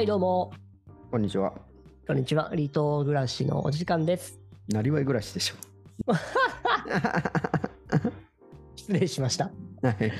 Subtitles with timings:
[0.00, 0.50] はい、どうも。
[1.10, 1.52] こんにちは。
[2.06, 2.44] こんにちは。
[2.44, 4.40] 離島暮らしのお時間です。
[4.66, 5.56] なりわい暮らしでしょ。
[8.76, 9.52] 失礼しました。
[9.82, 10.10] はい。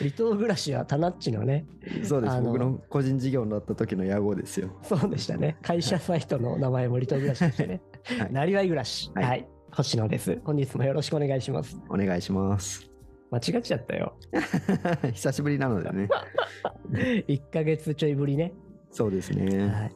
[0.00, 1.64] 離島暮らしはタナッチのね、
[2.02, 2.34] そうです。
[2.34, 4.68] あの僕の個人事業になった時の野号ですよ。
[4.82, 5.56] そうでしたね。
[5.62, 7.80] 会社サイトの名前も離島暮らしでしたね。
[8.20, 9.10] はいなりわい暮らし。
[9.14, 9.22] は。
[9.22, 10.38] はいい星野です。
[10.44, 11.80] 本日もよろしくお願いします。
[11.88, 12.90] お願いします。
[13.30, 14.14] 間違っちゃったよ。
[15.14, 16.08] 久しぶりなのでね。
[16.90, 18.52] 1ヶ月ちょいぶりね。
[18.96, 19.68] そうですね。
[19.68, 19.92] はい。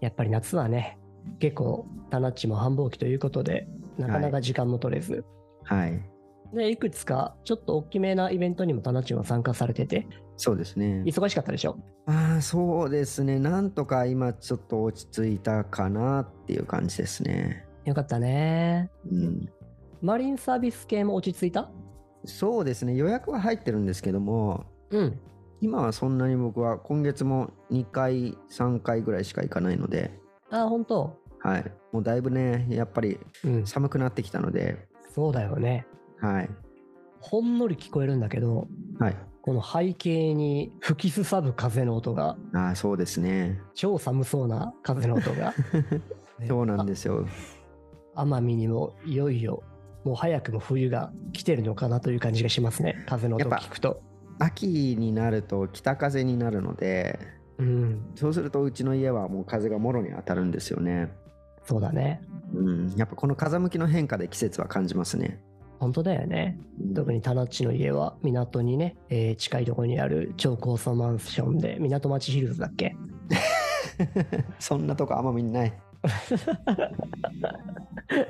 [0.00, 0.96] やっぱり夏はね、
[1.40, 3.66] 結構タナッチも繁忙期ということで、
[3.98, 5.24] なかなか時間も取れず。
[5.64, 6.00] はい。
[6.52, 11.02] で、いくつかちょっと大きめなイベントにもタナッチも参加されてて、そうですね。
[11.04, 11.78] 忙しかったでしょ？
[12.06, 13.40] ああ、そうですね。
[13.40, 17.66] なんとか今ちょっと落ち着いたかなっていう感じですね。
[17.84, 18.88] よかったね。
[19.10, 19.48] うん。
[20.00, 21.72] マリンサービス系も落ち着いた？
[22.24, 22.94] そうですね。
[22.94, 25.20] 予約は入ってるんですけども、うん。
[25.60, 30.18] 今はそんなに僕は今月も2回、3回ぐらいしか行かないので、
[30.50, 31.18] あ、本当？
[31.40, 31.72] はい。
[31.92, 33.66] もうだいぶね、やっぱりうん。
[33.66, 35.86] 寒くなってきたので、そうだよね。
[36.20, 36.50] はい。
[37.20, 39.16] ほんのり聞こえるんだけど、はい。
[39.42, 43.60] この背景に吹きすさぶ風の音が、ああ、そうですね。
[43.74, 45.52] 超寒そうな風の音が。
[46.40, 47.26] ねそうなんですよ。
[48.16, 49.62] 奄美にもいよいよ、
[50.04, 53.04] もう早くも冬が来てるのかなという感じがしますね。
[53.06, 54.02] 風の音を聞くと。
[54.38, 57.18] 秋になると北風になるので、
[57.58, 58.02] うん。
[58.16, 61.12] そうするとうちの家はもう風がもろに当たるんですよね。
[61.64, 62.20] そうだね。
[62.54, 62.92] うん。
[62.96, 65.40] やっぱこの風向きの変化で季節は感じますね。
[65.78, 66.58] 本当だよね。
[66.80, 72.96] うん特に田ナッチの家は港にね、えー近いところにある超高層マンションで港町ヒルズだっけ？
[74.58, 75.72] そんなとこ奄美にない。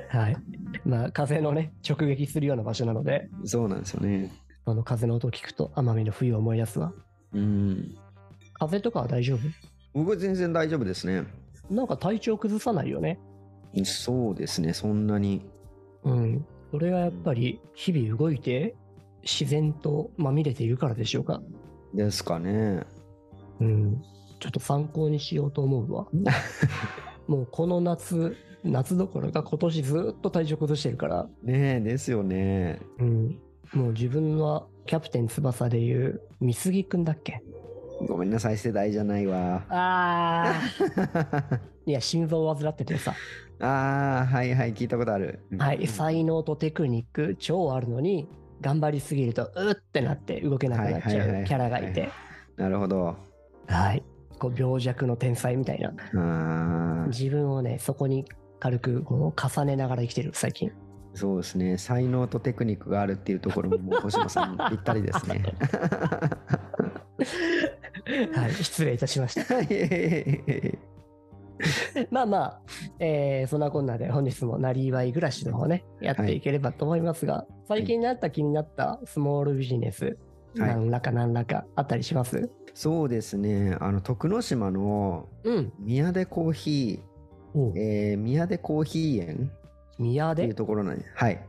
[0.09, 0.37] はい。
[0.85, 4.31] まあ風のね、直撃するような場所なので、そうなんですよね。
[4.65, 6.93] あの風の音を聞くと奄美の冬を思い出すわ。
[7.33, 7.95] うん。
[8.53, 9.39] 風とかは大丈夫？
[9.93, 11.23] 僕は全然大丈夫ですね。
[11.69, 13.19] なんか体調崩さないよね。
[13.83, 14.73] そうですね。
[14.73, 15.41] そんなに。
[16.03, 16.45] うん。
[16.71, 18.75] それはやっぱり日々動いて
[19.23, 21.41] 自然とまみれているからでしょうか。
[21.93, 22.83] ですかね。
[23.59, 24.01] うん。
[24.39, 26.07] ちょっと参考にしようと思うわ。
[27.27, 32.79] もうこの夏、夏どころか今年ずっと体調崩してるから、ねえ、ですよね。
[32.99, 33.39] うん。
[33.75, 37.43] もう自分はキャプテン翼でいう美杉くんだっけ？
[38.07, 39.63] ごめんなさい、世代じゃないわ。
[39.69, 40.53] あ
[40.99, 41.59] あ。
[41.85, 43.13] いや、心臓を患っててさ。
[43.61, 45.39] ああ、はいはい、聞いたことある。
[45.57, 45.87] はい。
[45.87, 48.27] 才能とテクニック超あるのに、
[48.59, 52.09] 頑張りすぎると、うってなって動けなくなっちゃうキャラがいて。
[52.57, 53.15] なるほど。
[53.67, 54.03] はい。
[54.39, 57.05] こう病弱の天才みたいな。
[57.07, 58.25] 自分をね、そこに
[58.59, 60.71] 軽くこう重ねながら生きてる、最近。
[61.15, 61.77] そうですね。
[61.77, 65.43] 才能とテクニックがあるっていうところも、もう星野さんに ぴったりですね。
[68.35, 68.51] はい。
[68.51, 69.41] 失礼いたしました。
[72.11, 72.61] まあまあ、
[72.99, 80.15] えーそんなこんなで本日もなりわい暮らしの方ね、やっていければと思いますが、最近になった気になったスモールビジネス、はい
[80.57, 82.49] 何らか何らかあったりします？
[82.73, 83.77] そうですね。
[83.79, 85.71] あの、徳之島のうん。
[85.79, 87.01] 宮出コーヒ
[87.53, 89.51] おー、えー宮出コーヒー園
[89.97, 90.43] 宮で？
[90.43, 91.45] っていうところなんで、はい。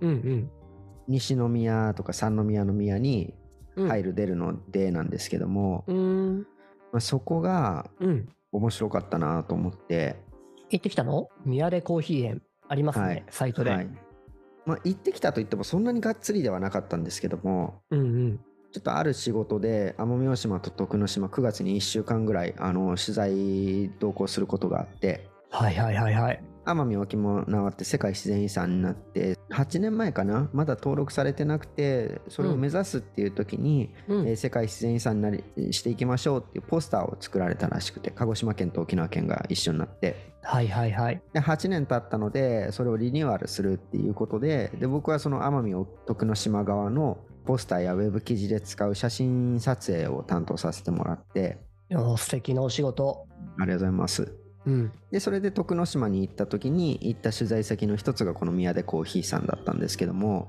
[0.00, 0.50] うん
[1.08, 3.34] 西宮とか三宮の宮に
[3.76, 3.88] うん。
[3.88, 6.38] 入る出るのでなんですけども、うーん。
[6.92, 8.28] まあ、そこがうん。
[8.52, 10.16] 面白かったなと思って、
[10.70, 11.28] 行ってきたの？
[11.46, 13.70] 宮出コーヒー園ありますね、はいサイトで。
[13.70, 13.88] はい。
[14.66, 18.40] まあ、行ってきたといってもそんなにがっつりではなかったんですけども、うんうん。
[18.72, 26.42] ちょっとある仕事で奄美大島と徳之島9月に1週間ぐらいあの取材同行することがあってはいはいはいはい。
[26.64, 34.28] 奄美沖縄って世界自然遺産になって8年前かなまだ登録されてなくてそれを目指すっていう時に、うん。
[34.28, 41.22] えー世界自然遺産になりしていきましょうっていうポスターを作られたらしくて鹿児島県と沖縄県が一緒になってはいはいはい。
[41.32, 51.58] で8年経ったのでそれをリニューアルするっていうことでで僕はその奄美徳之島側のポスターやウェブ記事で使う写真撮影を担当させてもらって
[52.16, 53.26] 素敵なお仕事。
[53.58, 54.92] ありがとうございますうん。
[55.10, 60.48] でそれで徳之島に行った時に行った取材先の一つがこの宮出コーヒーさんだったんですけども。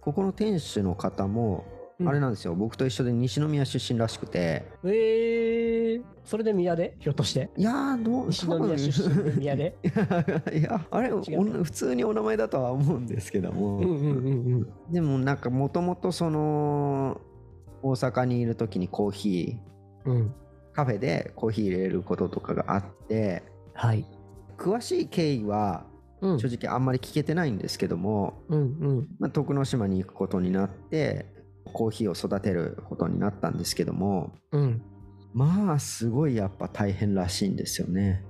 [0.00, 1.64] ここの店主の方も
[2.00, 6.94] うんあれなんですよ、僕と一緒で西宮出身らしくてえー、それで宮出？
[7.00, 7.50] ひょっとして。
[7.56, 9.74] いやーどう西宮出身で宮出？
[10.56, 14.92] いやあれ普通にお名前だとは思うんですけども、うんうんうんうん。
[14.92, 17.20] でもなんかもともとその
[17.82, 20.34] 大阪にいる時にコーヒーうん。
[20.78, 23.42] カフェでコーヒー入れることとかがあって
[23.74, 24.06] はい。
[24.56, 25.86] 詳しい経緯は
[26.20, 26.38] うん。
[26.38, 28.62] 正直あんまり聞けてないんですけども、うんう
[29.00, 29.08] ん。
[29.18, 31.26] まあ、徳之島に行くことになって
[31.64, 34.80] コーヒーを育てることになったんですけどもうん。
[35.34, 38.22] まあすごいやっぱ大変らしいんですよね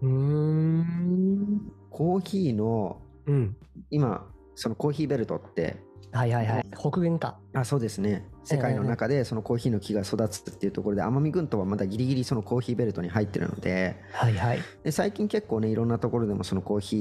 [0.00, 1.72] うーん。
[1.90, 3.56] コーヒーのうん。
[3.90, 5.76] 今そのコーヒーベルトって
[6.12, 6.66] はいはいはい。
[6.78, 7.38] 北限か。
[7.52, 14.58] あそうですね世界の中でそのコーヒーの木が育つっていうところで奄美群島はまだギリギリそのコーヒーベルトに入ってるのではいはい。
[14.84, 16.96] で最近結構ねいろんなところでもそのコーヒ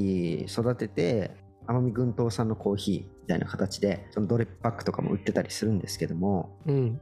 [0.47, 1.31] ー育てて
[1.68, 7.01] 奄美群島産のコーヒーみたいな形でそのドリップパックとかも売ってたりするんですけどもうん。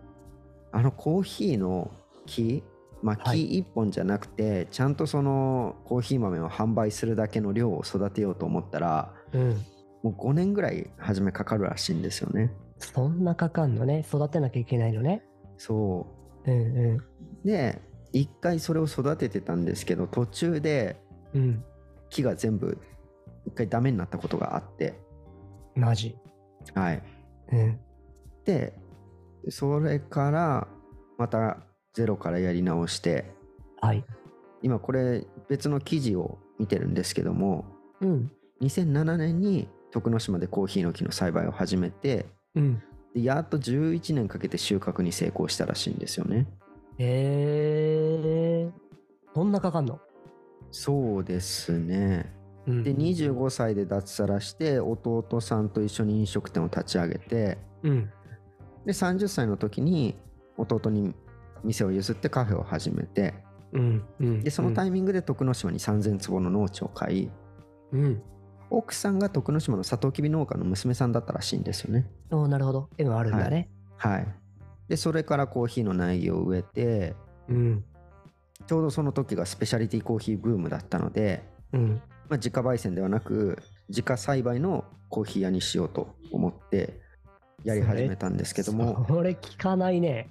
[0.71, 1.91] あのコーヒーの
[2.25, 2.63] 木
[3.01, 9.61] まあはい木1本じゃなくて、ちゃんとそのコーヒー豆を販売するだけの量を育てようと思ったらうん。
[10.03, 14.05] もう5年ぐらい初めかかるらしいんですよねそんなかかんのね。
[14.07, 15.23] 育てなきゃいけないのね。
[15.57, 16.05] そ
[16.45, 17.03] ううんう
[17.45, 21.01] で一回それを育ててたんですけど途中で。
[22.09, 22.77] 木が全部
[23.47, 24.99] 一回ダメになったことがあって
[25.75, 26.15] マジ。
[26.75, 27.03] はい
[27.51, 27.79] うん。
[28.45, 28.73] で
[29.49, 30.67] それから
[31.17, 31.57] また
[31.93, 33.33] ゼロからやり直して
[33.81, 34.05] はい。
[34.61, 37.65] 今これ別の記事を見てるんですけども
[38.01, 38.31] うん。
[38.61, 42.25] 2007年に徳之島でコーヒーの木の栽培を始めて
[42.55, 42.81] うん。
[43.13, 46.47] でやっと11年かけて収穫に成功したらしいんですよね
[46.97, 48.71] えー。
[49.35, 49.99] そんなかかんの？
[50.71, 52.33] そうですね
[52.65, 52.83] うん。
[52.83, 58.09] で25歳で脱サラして弟さんと一緒に飲食店を立ち上げてうん。
[58.85, 60.17] で30歳の時に
[60.57, 61.13] 弟に
[61.63, 63.35] 店を譲ってカフェを始めて
[63.73, 64.03] うん。
[64.19, 64.43] うん。
[64.43, 67.29] でそのタイミングで徳之島に3000坪の農地を買い
[67.91, 68.23] うん。
[68.73, 72.89] 奥さんが徳之島のサトウキビ農家の娘さんだったらしいんですよねおーなるほど。
[72.97, 73.69] 絵もあるんだね。
[73.97, 74.27] はい
[74.89, 77.15] でそれからコーヒーの苗木を植えて
[77.47, 77.85] うん。
[78.65, 81.43] ちょうどその時がスペシャリティコーヒーブームだったので、
[81.73, 82.01] うん。
[82.29, 87.01] まあ、自家焙煎ではなく自家栽培のコーヒー屋にしようと思って
[87.63, 90.29] やり始めたんですけども、それ聞かないね。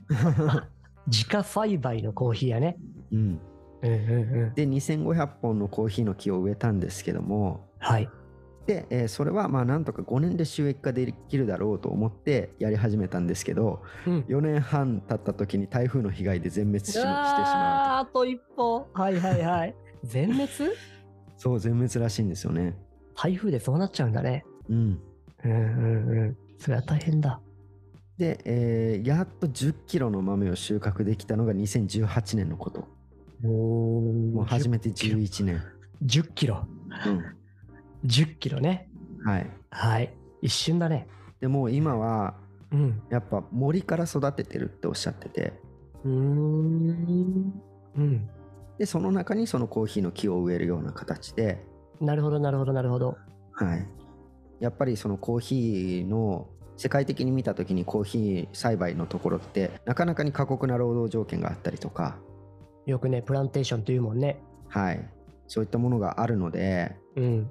[1.06, 2.76] 自家栽培のコーヒーやね。
[3.12, 3.40] うん、
[3.82, 3.98] うんうん
[4.44, 4.54] うん。
[4.54, 8.08] で2500本のコーヒーの木を植えたんですけどもはい。
[8.66, 14.20] で、えーそれはまあなんとか5年で収益化できるだろうと思ってやり始めたんですけどうん。
[14.28, 17.14] 4年半経った時に台風の被害で全滅ししてしまう
[18.02, 18.86] あと一歩。
[18.92, 19.74] はいはいはい。
[20.04, 20.48] 全滅？
[20.48, 20.64] と
[21.36, 22.76] そう全滅らしいんですよね
[23.16, 24.44] 台風でそうなっちゃうんだね。
[24.68, 24.98] うん
[25.44, 26.36] うんうんうん。
[26.58, 27.40] それは大変だ。
[28.16, 32.86] で、えーやっと1 0キロの豆を収穫できたのが2018年のこと
[33.42, 35.60] おもう初めて11年、
[36.04, 36.64] 10キロ？
[37.06, 37.24] うん
[38.04, 38.88] 10キロね。
[39.24, 40.14] はいはい。
[40.40, 41.08] 一瞬だね。
[41.40, 42.34] でもう今は
[42.70, 43.02] うん。
[43.10, 45.52] やっぱ森から育ててるっておっしゃってて
[46.04, 47.62] うーん。
[47.96, 48.28] うん。
[48.78, 51.64] でその中にそのコーヒーの木を植えるような形で、
[52.00, 53.16] なるほどなるほどなるほど。
[53.52, 53.86] はい、
[54.60, 62.18] やっぱりそのコーヒーの世界的に見た時にコーヒー栽培のところってなかなかに過酷な労働条件があったりとか、
[62.86, 64.42] よくね、プランテーションっていうもんね。
[64.68, 65.08] はい、
[65.46, 67.50] そういったものがあるので、うん。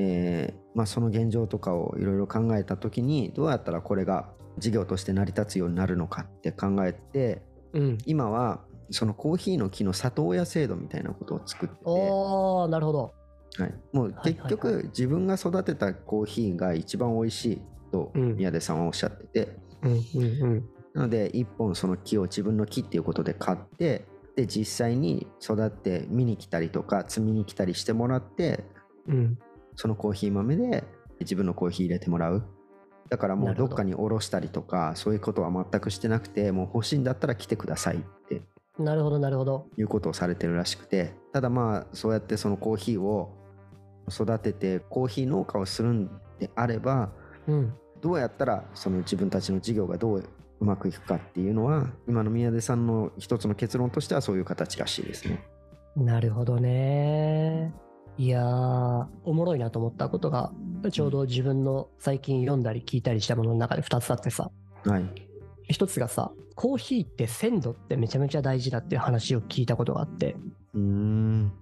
[0.00, 7.42] えーまあ、その現状とかをいろいろ考えた時にどうやったらこれが事業として成り立つようになるのかって考えて
[7.72, 7.98] うん。
[8.06, 8.60] 今は
[8.90, 13.14] そのコーヒーの木の里親制度みたいなことを作ってて、おー、なるほど。
[13.58, 17.62] はい、もう結局自分が育てたコーヒーが一番美味しい
[17.92, 20.64] とうん宮出さんはおっしゃってて、うんうんうん。
[20.94, 28.64] なので一本その木を自分の木っていうことで買ってで実際に育って見に来たりとか摘みに来たりしてもらって
[29.08, 29.38] うん。
[29.76, 30.84] そのコーヒー豆で
[31.20, 32.44] 自分のコーヒー入れてもらう
[33.08, 38.42] だからもうどっかにおろしたりとかそういうことは全くしてなくてもう欲しいんだったら来てくださいって
[38.78, 39.66] なるほどなるほど。
[39.76, 43.36] いうことをされてるらしくてただまあそうやってそのコーヒーを
[44.08, 46.08] 育ててコーヒー農家をするん
[46.38, 47.10] であれば
[47.46, 47.74] うん。
[48.00, 50.24] どうやったらその自分たちの事業がどう
[50.60, 55.42] うまくいくかっていうのは今の宮出さんの一つの結論としてはそういう形らしいですね。
[55.96, 57.74] なるほどね。
[58.20, 60.52] いやー、おもろいなと思ったことが、
[60.92, 64.50] ちょうど自分の最近読んだり聞いたりしたものの中で2つあってさ、
[64.84, 65.04] はい。
[65.70, 70.36] 一つがさ、コーヒーって鮮度ってめちゃめちゃ大事だっていう話を聞いたことがあって、
[70.74, 71.52] うーん。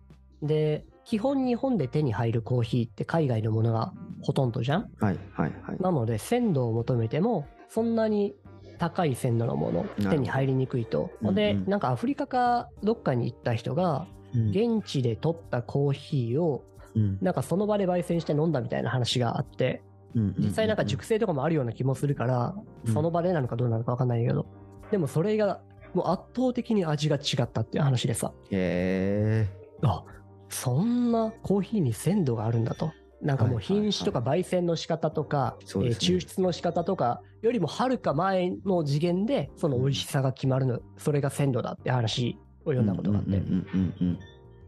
[0.43, 5.77] で、基本日本で手に入るコーヒーって海外のものがほとんどじゃんはいはいはい。
[5.79, 8.35] なので鮮度を求めてもそんなに
[8.79, 11.13] 高い鮮度のものど手に入りにくいと。
[11.23, 17.19] うんうんでなんかアフリカかどっかに行った人がうん現地で取ったコーヒーをうん。
[17.21, 19.83] なんかその場で焙煎して飲んだみたいな話があって
[20.15, 22.55] うん実際なんか熟成とかもあるような気もするから
[22.87, 22.93] うん。
[22.93, 24.47] その場でなのかどうなのか分かんないけど。
[24.91, 25.61] でもそれが
[25.95, 28.33] もう圧倒的に味が違ったっていう話でさ。
[28.51, 29.49] へえ。
[29.83, 30.05] あ
[30.49, 32.93] そんなコーヒーに鮮度があるんだと。
[33.21, 42.39] なんかもう品種とか焙煎の仕方とか、抽出の仕方とかよりもはるか前の次元でその美味しさが決まるの、それが鮮度だって話
[42.71, 43.43] を読んだことがあって、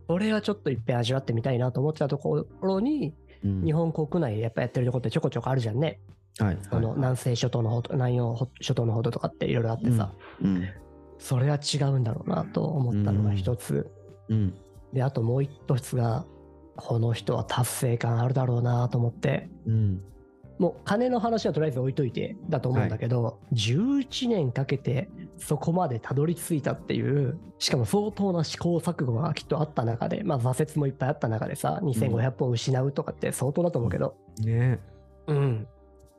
[0.08, 3.14] これはちょっといっぺん味わってみたいなと思ってたところに、
[3.44, 3.50] うん。
[3.50, 5.98] うん日本国内でやっぱやってるとこってちょこちょこあるじゃんね。
[6.38, 10.68] はいその南西諸島のほど、南洋諸島のほどとかっていろいろあってさ、うん
[11.18, 13.90] それは違うんだろうなと思ったのが一つ。
[14.28, 14.54] うん。
[14.92, 16.24] で、あともう一つが、
[16.76, 20.02] この人は達成感あるだろうなと思って、うん
[20.60, 34.80] もう金の話はとりあえず置いといてだと思うんだけど、11年かけてそこまでたどり着いたっていう、しかも相当な試行錯誤がきっとあった中で、まあ挫折もいっぱいあった中でさ、2500本失うとかって相当だと思うけど、ね。
[35.28, 35.66] うん。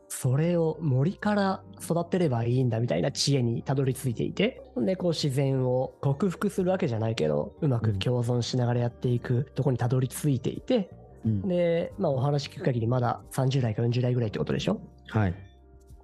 [0.08, 10.90] それを森から育てればいいんだみたいな知恵にたどり着いていて、で、こう自然を克服するわけじゃないけど、うまく共存しながらやっていくとこにたどり着いていて、
[11.26, 14.82] うんで、まあお話聞く限りまだ30代か40代ぐらいってことでしょ？
[15.10, 15.36] はい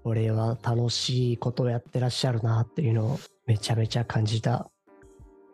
[0.03, 4.69] これは楽しいことをやってらっしゃるなっていうのをめちゃめちゃ感じた。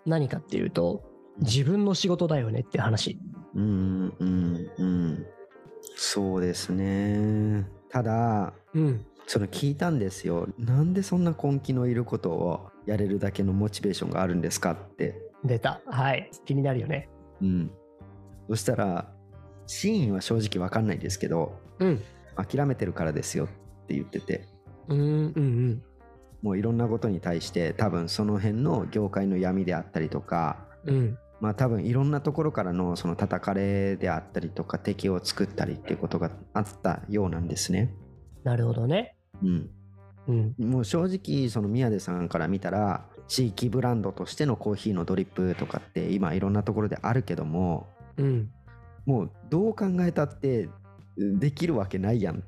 [0.05, 1.01] 何かっていうと、
[1.39, 3.19] 自分の仕事だよねっていう話。
[3.55, 5.25] うんうんうん
[5.95, 9.05] そうですねただうん。
[9.25, 15.81] その聞いたんですよなんでそんな根気のいることをやれるだけのモチベーションがあるんですかって出た。
[15.85, 16.29] はい。
[16.45, 17.09] 気になるよね。
[17.41, 17.71] うん
[18.49, 19.12] そしたら
[19.65, 22.01] 真意は正直わかんないですけどうん。
[22.35, 23.47] 諦めてるからですよっ
[23.87, 24.47] て言ってて
[24.87, 25.83] うんうんうん。
[26.41, 31.17] もういろんなことに対して多分その辺の業界の闇であったりとかうん。
[31.39, 37.93] まあ多分いろんなところからのその叩かれであったりとか敵を作ったりっていうことがあったようなんですね。
[38.43, 39.17] なるほどね。
[39.41, 39.69] うん、
[40.27, 40.55] うん。
[40.59, 48.49] もう正直その宮出さんから見たら地域ブランドとしてのコーヒーのドリップとかって今いろんなところであるけどもうん。
[49.05, 50.69] もうどう考えたって
[51.17, 52.41] できるわけないやんっ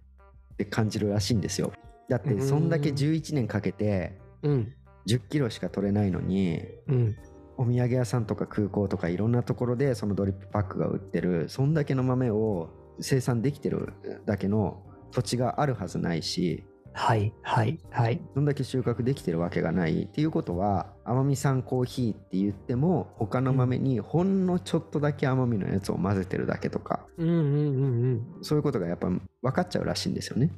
[0.57, 1.73] て感じるらしいんですよ。
[2.09, 4.73] だってそんだけ11年かけてうん。
[5.07, 7.15] 10キロしか取れないのにうん。
[7.57, 12.69] お土産屋さんとか空港とかいろんなところでそのドリップパックが売ってるそんだけの豆を
[12.99, 13.93] 生産できてる
[14.25, 16.65] だけの土地があるはずないし
[16.97, 17.33] はい。
[17.41, 17.77] はい。
[17.91, 18.21] はい。
[18.33, 28.43] そんだけ収穫できてるわけがないっていうことは甘み産コーヒーって言っても他の豆にほんのちょっとだけ甘みのやつを混ぜてるだけとかうんうんうんうん。
[28.43, 29.21] そういうことがやっぱ分
[29.51, 30.51] かっちゃうらしいんですよね。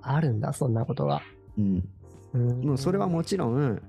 [0.00, 1.22] あるんだ、そんなことが。
[1.58, 1.88] うん、
[2.32, 3.82] うんもうそれはもちろん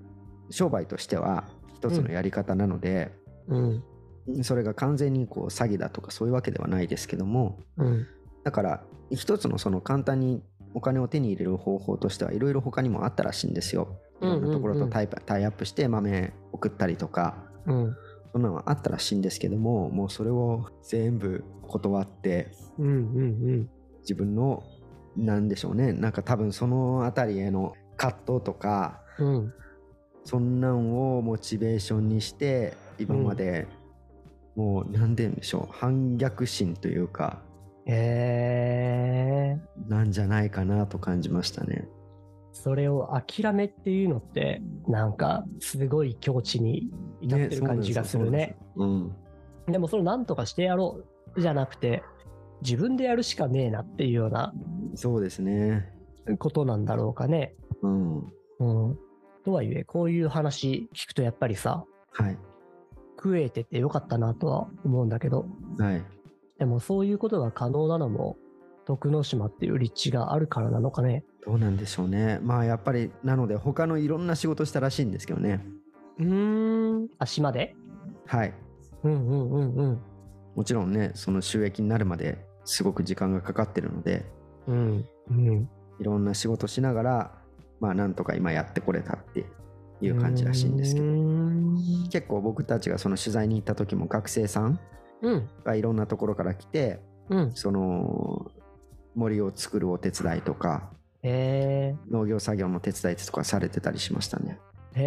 [0.50, 3.14] 商売としては一つのやり方なので、
[3.48, 4.44] うん。
[4.44, 8.08] それが完全にこう詐欺だとかそういうわけではないですけどもうん。
[8.44, 14.00] だから一つのその簡単にお金を手に入れる方法としてはいろいろ他にもあったらしいんですよ。
[14.22, 17.36] いろんなところとタイ,、タイアップして豆送ったりとか
[17.66, 17.96] うん。
[18.32, 22.88] そんなのはあったらしいんですけどももうそれを全部断ってうん。
[22.88, 23.70] うん。
[24.02, 24.64] 自分の
[25.16, 29.54] なんでしょうねなんか多分その辺りへの葛藤とかうん。
[30.26, 33.68] そんなんをモチベーションにして今まで、
[34.56, 37.42] もう何て言うんでしょう反逆心というか
[37.86, 41.88] えー、なんじゃないかなと感じましたね。
[42.52, 48.56] それを諦めっていうのって、なんか、すごい境地に至ってる感じがするね。
[48.78, 49.16] そうなん
[49.72, 51.04] でもそれをなんとかしてやろ
[51.36, 52.04] うじゃなくて、
[52.62, 54.54] 自分でやるしかねえなっていうような
[54.92, 55.92] うん、そうですね。
[56.40, 57.56] ことなんだろうかね。
[57.82, 58.18] うん。
[58.20, 58.20] う
[58.92, 59.00] ん。
[59.44, 62.38] とはいえ、こういう話聞くとやっぱりさ、はい。
[63.18, 65.46] 食えててよかったなとは思うんだけど、
[65.78, 66.04] はい。
[66.60, 68.38] でもそういうことが可能なのも、
[68.86, 71.24] 徳之島っていう立地があるからなのかね。
[71.46, 72.40] どうなんでしょうね。
[72.44, 75.66] まあやっぱりなので他のいろんな仕事したらしいんですけどね。
[76.20, 77.08] うーん。
[77.18, 77.76] あ、島で？
[78.26, 78.54] はい。
[79.04, 80.02] うんうんうんうん。
[80.56, 84.26] もちろんね、その収益になるまですごく時間がかかってるので、
[84.68, 85.06] うん。
[85.30, 85.70] うん。
[86.00, 87.32] いろんな仕事しながら、
[87.80, 89.46] まあなんとか今やってこれたって
[90.02, 91.08] いう感じらしいんですけど、
[92.12, 94.80] 結構僕たちがその取材に行った時も学生さん。
[95.64, 97.00] がいろんなところから来て、
[97.30, 97.52] うん。
[97.54, 98.52] その
[99.16, 100.92] 森を作るお手伝いとか、
[101.24, 104.60] へ農業作業の手伝いとかされてたりしましたね。
[104.96, 105.02] え。
[105.02, 105.04] へ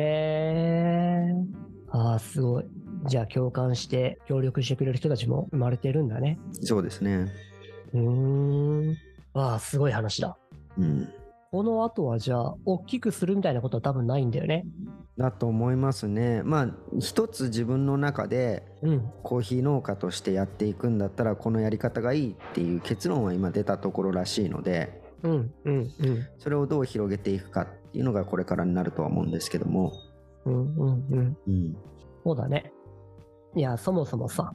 [1.28, 1.66] え。
[1.90, 2.64] ああ、すごい。
[3.06, 6.38] じゃあ共感して協力してくれる人たちも生まれてるんだね。
[6.62, 7.28] そうですね。
[7.92, 8.96] うーん。
[9.34, 10.36] わあ、すごい話だ。
[10.78, 11.08] うん。
[11.56, 14.66] この後はじゃあ、大きくするみたいなことは多分ないんだよね。
[15.16, 16.42] だと思いますね。
[16.42, 16.70] まあ
[17.00, 19.10] 一つ自分の中でうん。
[19.22, 25.54] コーヒー農家としてやっていくんだったらこのやり方がいいっていう結論は今出たところらしいのでうん。
[25.64, 25.74] うん。
[25.74, 26.28] うん。
[26.36, 29.94] それをどう広げていくかっていうのがこれからになるとは思うんですけども。
[30.44, 30.74] うん。
[30.74, 31.06] うん。
[31.08, 31.36] うん。
[31.46, 31.76] うん。
[32.22, 32.70] そうだね。
[33.54, 34.52] いや、そもそもさ、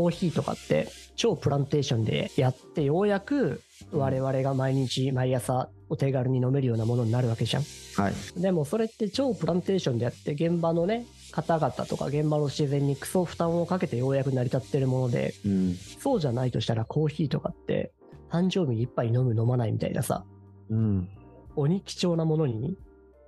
[0.00, 3.60] コーヒーとかって超プランテーションでやってようやく
[3.92, 7.64] 我々が毎日毎朝お手軽に飲めるようなものになるわけじゃん。
[7.96, 8.40] はい。
[8.40, 15.74] でもそれって超プランテーションでやって現場のね方々とか現場の自然にクソ負担をかけてようやく成り立ってるものでうん。
[15.74, 17.92] そうじゃないとしたらコーヒーとかって
[18.30, 20.24] 誕生日に一杯飲む飲まないみたいなさ
[20.70, 21.08] うん。
[21.56, 22.78] 鬼貴重なものに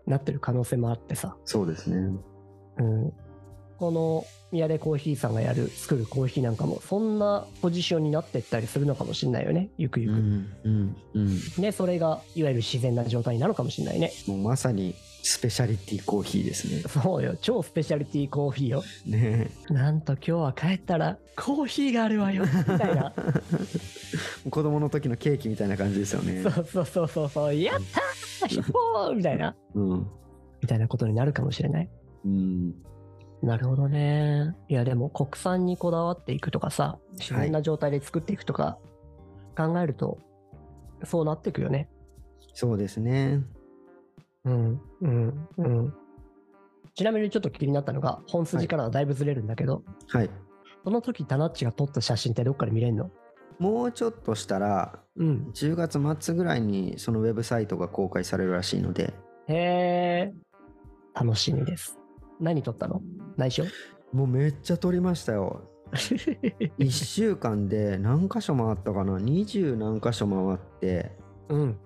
[0.06, 2.16] なってる可能性もあってさ、そうですね。
[2.78, 3.12] うん、
[3.82, 10.56] この宮出コーヒーさんがやる作るコーヒーなんかもそんなポジションになってったりするのかもしれないよねゆくゆく、うん。
[10.62, 10.96] うん。
[11.14, 11.40] うん。
[11.58, 16.82] ねそれがいわゆる自然な状態になるかもしれないねもうまさにスペシャリティコーヒーですね。
[16.82, 23.12] そうよ超スペシャリティコーヒーよね なんと今日は帰ったらコーヒーがあるわよ みたいな
[24.48, 26.40] 子供の時のケーキみたいな感じですよね。
[26.42, 27.80] そうそうそうそうそうやっ
[28.40, 30.06] たーみたいなうん。
[30.60, 31.88] みたいなことになるかもしれない
[32.24, 32.74] うん。
[33.42, 34.54] なるほどね。
[34.68, 38.78] いやでも国産にこだわっていくとかさ、自然な状態で作っていくとか
[39.56, 40.18] 考えると、
[41.04, 41.88] そうなっていくよね。
[42.54, 43.42] そうですね。
[44.44, 45.94] うん、うん、うん。
[46.94, 50.30] ちなみにちょっと気になったのが、本筋からはだいぶずれるんだけど、はい。
[50.84, 53.10] その時タナッチが撮った写真ってどっかで見れんの？
[53.58, 55.50] もうちょっとしたら、うん。
[55.54, 59.14] 10月末ぐらいにそのウェブサイトが公開されるらしいので、
[59.48, 60.32] へえ、
[61.14, 61.98] 楽しみです。
[62.40, 63.00] 何撮ったの？
[63.36, 63.64] 内緒？
[64.12, 65.62] もうめっちゃ撮りましたよ。
[65.92, 71.12] 1週間で何箇所回ったかな ?20 何箇所回って、
[71.48, 71.78] うん。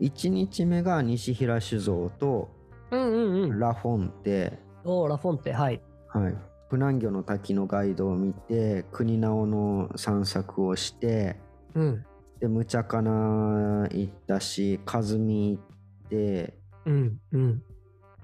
[0.00, 2.48] 1日目が西平酒造と
[2.90, 3.58] うんうんうん。
[3.58, 5.82] ラフォンテ、おーラフォンテ、はい。
[6.08, 6.36] はい。
[6.70, 11.36] プナンギョの滝のガイドを見て、国直の散策をして、
[11.74, 12.04] うん。
[12.40, 17.62] で、ムチャカナ行ったし、カズミ行って、うんうん。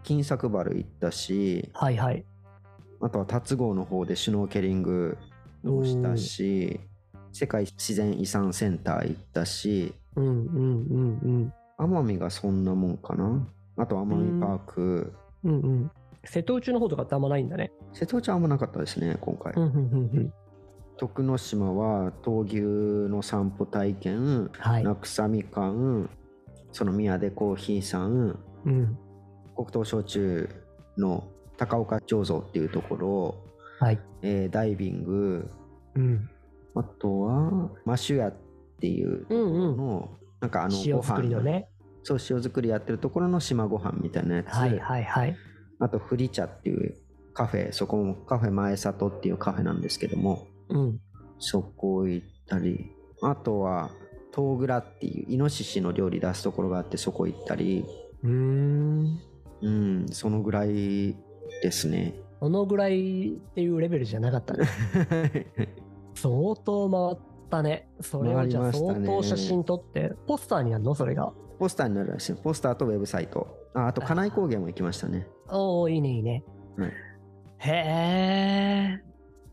[0.02, 2.24] 金作原行ったし、はいはい。
[3.00, 5.16] あとは達郷の方でシュノーケリング
[5.64, 6.80] をしたし、
[7.32, 10.36] 世界自然遺産センター行ったし、うんうん
[11.22, 13.46] うん奄美がそんなもんかな。
[13.78, 15.14] あと奄美パーク、
[15.44, 15.52] うん。
[15.52, 15.90] うんうん。
[16.24, 17.72] 瀬戸内の方とかってあんまないんだね。
[17.94, 19.54] 瀬戸内はあんまなかったですね、今回。
[19.54, 19.82] うんうんうん
[20.12, 20.32] うん。
[20.98, 24.84] 徳之島は闘牛の散歩体験、はい。
[24.84, 26.10] ナクサみかん、
[26.72, 28.98] その宮出コーヒーさん、うん。
[29.56, 30.50] 黒糖焼酎
[30.98, 31.24] の
[31.60, 33.44] 高岡醸造っていうところ、
[33.78, 34.00] はい。
[34.22, 35.50] えーダイビング、
[35.94, 36.30] うん。
[36.74, 38.34] あとはマシュヤっ
[38.80, 41.68] ていうところの、なんかあの塩作りのね。
[42.02, 45.36] そう塩作りやってるところの島ご飯みたいなやつ、はいはいはい。
[45.80, 46.96] あとフリ茶っていう
[47.34, 51.00] カフェそこもカフェ前里っていうカフェなんですけどもうん。
[51.38, 52.92] そこ行ったり
[53.22, 53.90] あとは
[54.32, 57.84] トウグラっていうイノシシの料理出すところがあってそこ行ったり
[58.22, 59.18] うーん。
[59.62, 61.14] うんそのぐらい
[61.62, 64.66] ですねこのぐらいっていうレベルじゃなかったね。
[66.14, 67.88] 相当回ったね。
[68.00, 70.94] それをじゃあ相当写真撮って、ポスターになるの？
[70.94, 71.32] それが。
[71.58, 76.42] ポスターになるらしいポスターとウェブサイトああと金井高原も行きましたねおおいいねいいね。
[76.78, 76.90] はい
[77.58, 79.04] へえ。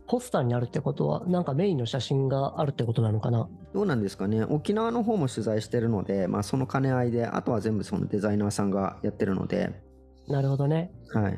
[0.08, 3.50] ポスターになるってことは、なんかメインの写真があるってことなのかな？
[3.74, 9.84] どうなんですかね沖縄の方も取材してるので、まあ、その兼ね合いであとは全部そのデザイナーさんがやってるので
[10.30, 10.94] なるほどね。
[11.14, 11.38] はい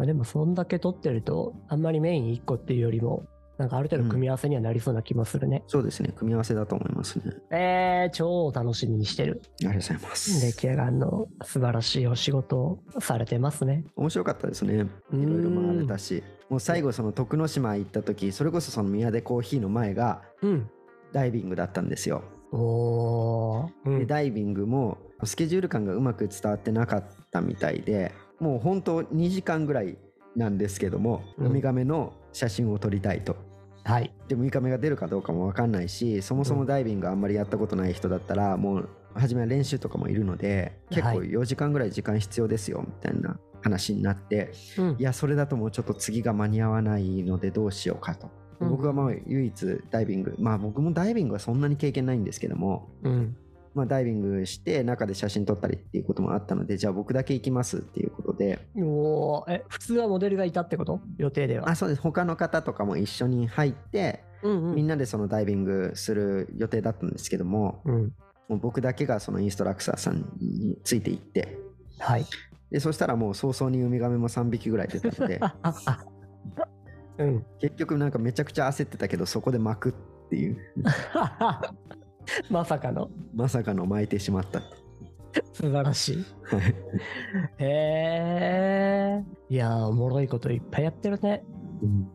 [0.00, 3.26] まあでもそんだけ撮ってると、あんまりメイン1個っていうよりも、
[3.58, 5.62] なんかある程度組み合わせにはなりそうな気もするね。
[5.66, 9.42] そうですね組み合わせだと思いますねえー、超楽しみにしてる。
[9.44, 13.84] ありがとうございます出来上がるの素晴らしいお仕事をされてますね。
[13.96, 20.70] 面白かったですねいろいろ回れたしもう最後その徳之島行った時それこそその宮出コーヒーの前がうん。
[21.12, 23.70] ダイビングだったんですよ、おー。
[23.84, 23.98] うん。
[23.98, 29.96] でダイビングもスケジュール感がうまく伝わってなかったみたいでもう本当2時間ぐらい
[30.36, 33.36] なんですけども、うんウミガメの写真を撮りたいと
[33.84, 34.12] はい。
[34.28, 48.26] でウミガメが出るかどうかも分かんないしそもそもダイビングあんまりやったことない人だったらもう初めは練習とかもいるので結構はい4時間ぐらい時間必要ですよみたいな話になって、うんいやそれだともうちょっと次が間に合わないのでどうしようかと。
[48.26, 48.30] うん
[48.70, 53.36] 僕はまあ唯一ダイビングまあ僕もダイビングはそんなに経験ないんですけども、うん。
[53.74, 61.00] まあ、ダイビングして中で写真撮ったりっていうこともあったのでじゃあ僕だけ行きますっていうことでおーえ、普通はモデルがいたってこと？
[61.18, 61.68] 予定では。
[61.68, 64.74] あそうです他の方とかも一緒に入ってうんうん。
[64.74, 68.12] みんなでそのダイビングする予定だったんですけどもうん。
[68.48, 71.56] もう僕だけがそのインストラクターさんについていって
[72.00, 72.24] はい。
[72.72, 75.40] でそしたらもう早々にウミガメも3匹ぐらい出たので
[77.18, 77.44] うん。
[77.60, 79.92] 結局なんかめちゃくちゃ焦ってたけどそこで巻くっ
[80.30, 80.58] ていう
[82.50, 84.62] まさかのまさかの巻いてしまった
[85.52, 86.24] 素晴らしい。
[86.42, 86.74] はい
[87.58, 89.24] へえ。
[89.48, 91.44] いやー、おもろいこといっぱいやってるね。
[91.82, 92.08] うん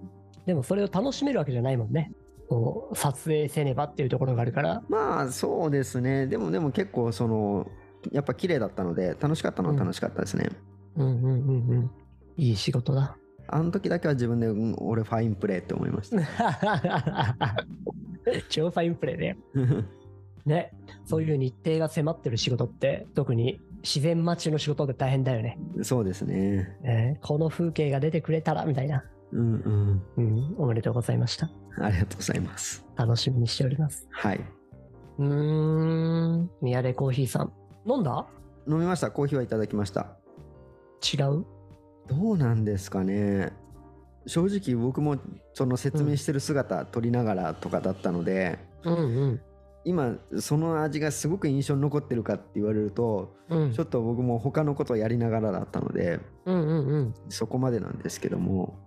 [0.46, 2.12] でもそれを楽しめるわけじゃないもんね。
[2.48, 4.84] こう撮影せねばっていうところがあるから。
[4.90, 7.68] まあそうですねでもでも結構その
[8.12, 10.50] やっぱ綺麗だったので楽しかったのは楽しかったですね、
[10.96, 11.92] うんうんうんうん。
[12.38, 13.18] いい仕事だ。
[13.48, 16.18] あの時だけは自分で、うん俺ファインプレーって思いました
[18.50, 19.36] 超ファインプレーだよ。
[20.46, 20.72] ね。
[21.06, 25.60] そういう日程が迫ってる仕事って、特に自然待ちの仕事って大変だよね。
[25.84, 29.04] そうですねねこの風景が出てくれたらみたいな。
[29.32, 31.50] うんうんうん、おめでとうございました。
[31.80, 34.08] ありがとうございます楽しみにしております。
[34.12, 34.42] はい
[35.18, 35.26] うー
[36.38, 37.52] ん、宮出コーヒーさん。
[37.86, 38.28] 飲んだ？
[38.68, 40.18] 飲みましたコーヒーはいただきました
[41.14, 41.46] 違う？
[42.08, 43.52] どうなんですかね
[44.26, 45.18] 正直僕も
[45.54, 49.42] その説明してる姿撮りながらとかだったので、うんうん。
[49.86, 57.14] 今その味がすごく印象に残ってるかって言われるとうんちょっと僕も他のことをやりながらだったのでうんうんうん。
[57.30, 58.78] そこまでなんですけども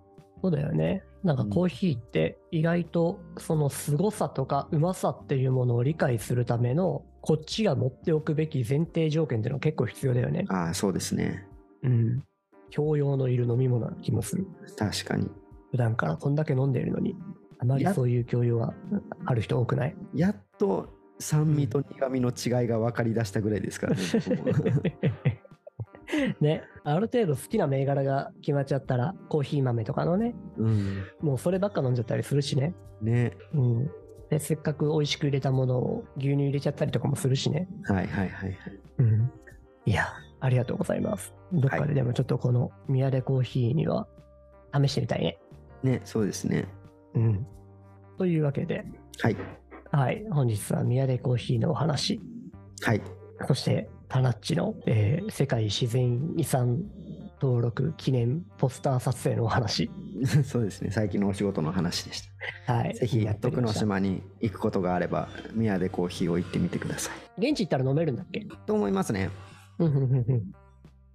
[0.41, 1.03] そうだよね。
[1.23, 10.45] なんかコーヒーって意外とその凄さとかうまさっていうものを理解するためのこっちが持っておくべき前提条件っていうのは結構必要だよね。
[10.47, 11.45] ああそうですね
[11.83, 12.23] うん。
[12.69, 14.47] 教養のいる飲み物な気もする。
[14.77, 15.29] 確かに
[15.71, 17.15] 普段からこんだけ飲んでいるのに、
[17.59, 18.73] あまりやそういう教養は
[19.25, 19.95] ある人多くない？
[20.13, 24.01] やっと酸味と苦味の違いが分かりだしたぐらいですからね
[26.41, 32.73] ね、ある程度好きな銘柄が決まっちゃったら、コーヒー豆とかのね、うんもうそればっか飲んじゃったりするしね。
[33.01, 33.91] ねうん。
[34.29, 37.67] で、せっかく美味しく入れたものを牛乳入れちゃったりとかもするしね。
[37.83, 38.57] はいはいはいはい
[38.99, 39.31] うん。
[39.85, 40.07] いや、
[40.39, 41.33] ありがとうございます。
[41.53, 44.07] どっかででもちょっとこの宮出コーヒーには
[44.73, 45.37] 試してみたいね。
[45.83, 46.67] ねそうですね
[47.13, 47.47] うん。
[48.17, 48.85] というわけで、
[49.19, 49.37] はい
[49.91, 52.21] はい、本日は宮出コーヒーのお話、
[52.81, 53.01] はい。
[53.47, 56.83] そしてタナッチの、えー世界自然遺産
[57.41, 59.89] 登録記念ポスター撮影のお話、
[60.43, 60.91] そうですね。
[60.91, 62.29] 最近のお仕事の話でし
[62.67, 67.47] はい、たぜひやってみ徳之島に行くことがあれば宮でコーヒーを行ってみてください。
[67.49, 68.45] 現地行ったら飲めるんだっけ？
[68.67, 69.29] と思いますね。
[69.79, 70.51] うんうんうんうん。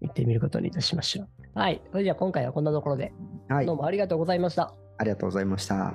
[0.01, 1.29] 行ってみることにいたしましょう。
[1.55, 3.13] はい、それじゃあ今回はこんなところで、
[3.49, 3.67] はい。
[3.67, 4.75] どうもありがとうございました。
[4.99, 5.95] ありがとうございました